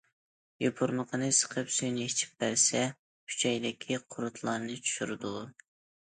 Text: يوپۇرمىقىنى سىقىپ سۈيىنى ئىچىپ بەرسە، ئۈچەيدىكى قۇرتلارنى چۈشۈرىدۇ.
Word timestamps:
يوپۇرمىقىنى 0.63 1.25
سىقىپ 1.39 1.67
سۈيىنى 1.73 2.07
ئىچىپ 2.11 2.31
بەرسە، 2.43 2.81
ئۈچەيدىكى 3.31 3.99
قۇرتلارنى 4.15 4.79
چۈشۈرىدۇ. 4.89 5.35